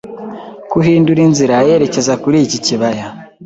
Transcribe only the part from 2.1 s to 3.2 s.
kuri iki kibaya